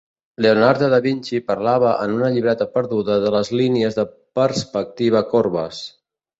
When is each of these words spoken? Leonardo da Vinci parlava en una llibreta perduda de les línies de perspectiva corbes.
Leonardo 0.43 0.87
da 0.93 0.99
Vinci 1.05 1.41
parlava 1.49 1.91
en 2.07 2.15
una 2.15 2.31
llibreta 2.37 2.69
perduda 2.79 3.21
de 3.27 3.35
les 3.37 3.53
línies 3.61 4.01
de 4.01 4.09
perspectiva 4.43 5.27
corbes. 5.37 5.87